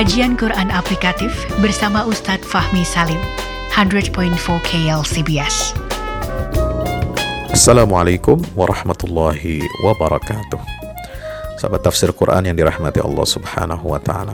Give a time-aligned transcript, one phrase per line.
[0.00, 1.28] Kajian Quran Aplikatif
[1.60, 3.20] bersama Ustadz Fahmi Salim,
[3.68, 4.32] 100.4
[4.64, 5.76] KLCBS.
[7.52, 10.56] Assalamualaikum warahmatullahi wabarakatuh.
[11.60, 14.32] Sahabat tafsir Quran yang dirahmati Allah Subhanahu wa taala.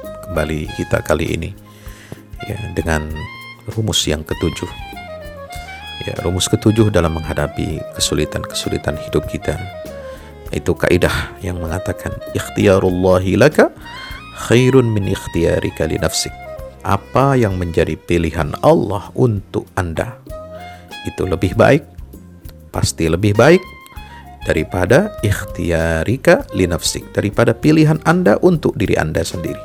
[0.00, 1.50] Kembali kita kali ini
[2.48, 3.12] ya dengan
[3.76, 4.70] rumus yang ketujuh.
[6.08, 9.60] Ya, rumus ketujuh dalam menghadapi kesulitan-kesulitan hidup kita.
[10.56, 13.68] Itu kaidah yang mengatakan ikhtiarullahi laka
[14.36, 16.32] khairun min ikhtiyarika li nafsik.
[16.82, 20.18] Apa yang menjadi pilihan Allah untuk Anda
[21.06, 21.82] itu lebih baik,
[22.74, 23.62] pasti lebih baik
[24.42, 29.58] daripada ikhtiyarika li nafsik, daripada pilihan Anda untuk diri Anda sendiri.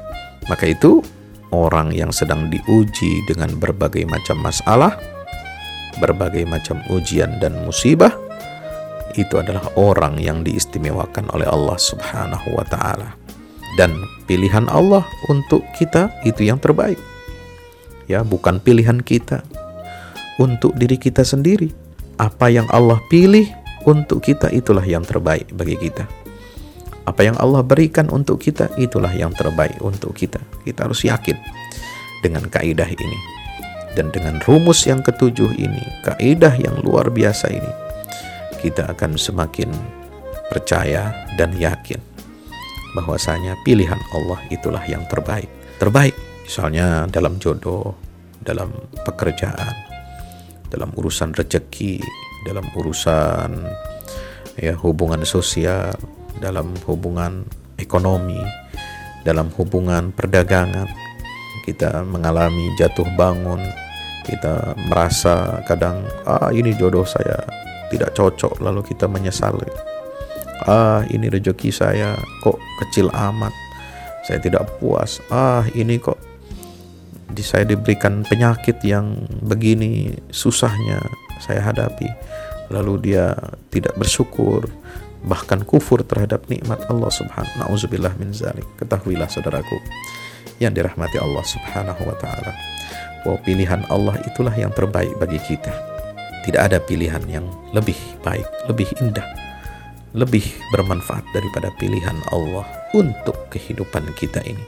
[0.45, 1.01] Maka itu
[1.49, 4.93] orang yang sedang diuji dengan berbagai macam masalah,
[5.97, 8.13] berbagai macam ujian dan musibah,
[9.17, 13.26] itu adalah orang yang diistimewakan oleh Allah Subhanahu wa taala
[13.77, 13.93] dan
[14.25, 16.97] pilihan Allah untuk kita itu yang terbaik.
[18.09, 19.45] Ya, bukan pilihan kita
[20.41, 21.69] untuk diri kita sendiri.
[22.17, 23.45] Apa yang Allah pilih
[23.85, 26.09] untuk kita itulah yang terbaik bagi kita.
[27.07, 30.41] Apa yang Allah berikan untuk kita itulah yang terbaik untuk kita.
[30.65, 31.37] Kita harus yakin
[32.25, 33.19] dengan kaidah ini.
[33.95, 37.71] Dan dengan rumus yang ketujuh ini, kaidah yang luar biasa ini,
[38.61, 39.73] kita akan semakin
[40.53, 42.06] percaya dan yakin
[42.97, 45.45] bahwasanya pilihan Allah itulah yang terbaik.
[45.77, 47.93] Terbaik misalnya dalam jodoh,
[48.41, 48.73] dalam
[49.05, 49.77] pekerjaan,
[50.73, 52.01] dalam urusan rezeki,
[52.49, 53.69] dalam urusan
[54.57, 55.93] ya hubungan sosial,
[56.41, 57.45] dalam hubungan
[57.77, 58.41] ekonomi,
[59.21, 60.89] dalam hubungan perdagangan.
[61.67, 63.59] Kita mengalami jatuh bangun,
[64.23, 67.43] kita merasa kadang ah ini jodoh saya
[67.91, 69.67] tidak cocok lalu kita menyesali
[70.67, 73.55] ah ini rezeki saya kok kecil amat.
[74.27, 75.23] Saya tidak puas.
[75.31, 76.19] Ah ini kok
[77.31, 79.15] di saya diberikan penyakit yang
[79.47, 80.99] begini susahnya
[81.39, 82.11] saya hadapi.
[82.67, 83.31] Lalu dia
[83.71, 84.67] tidak bersyukur
[85.23, 88.67] bahkan kufur terhadap nikmat Allah subhanahu na'udzubillah min zalik.
[88.75, 89.79] Ketahuilah saudaraku
[90.59, 92.51] yang dirahmati Allah subhanahu wa ta'ala
[93.23, 95.71] bahwa pilihan Allah itulah yang terbaik bagi kita.
[96.43, 99.46] Tidak ada pilihan yang lebih baik lebih indah
[100.17, 100.41] lebih
[100.73, 102.65] bermanfaat daripada pilihan Allah
[102.97, 104.65] untuk kehidupan kita ini.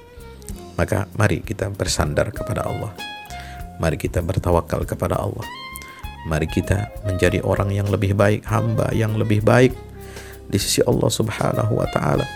[0.77, 2.93] Maka mari kita bersandar kepada Allah.
[3.81, 5.43] Mari kita bertawakal kepada Allah.
[6.29, 9.73] Mari kita menjadi orang yang lebih baik, hamba yang lebih baik
[10.45, 12.27] di sisi Allah Subhanahu wa taala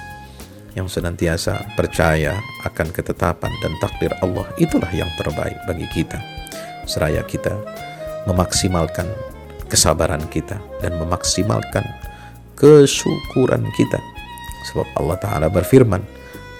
[0.73, 2.33] yang senantiasa percaya
[2.65, 6.17] akan ketetapan dan takdir Allah itulah yang terbaik bagi kita.
[6.89, 7.53] Seraya kita
[8.25, 9.05] memaksimalkan
[9.69, 11.85] kesabaran kita dan memaksimalkan
[12.57, 13.99] kesyukuran kita.
[14.71, 16.01] Sebab Allah Ta'ala berfirman,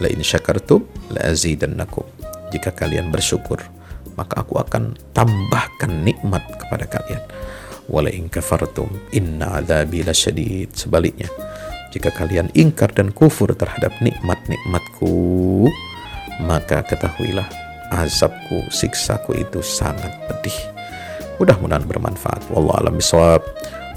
[0.02, 0.84] La in syakartum
[1.14, 2.04] la azidannakum.
[2.50, 3.62] Jika kalian bersyukur,
[4.18, 7.22] maka aku akan tambahkan nikmat kepada kalian.
[7.88, 10.74] Wala in kafartum inna adzabi lasyadid.
[10.74, 11.30] Sebaliknya,
[11.94, 15.70] jika kalian ingkar dan kufur terhadap nikmat-nikmatku,
[16.42, 17.46] maka ketahuilah
[17.94, 20.58] azabku, siksaku itu sangat pedih.
[21.38, 22.50] Mudah-mudahan bermanfaat.
[22.50, 23.42] Wallahu a'lam bishawab.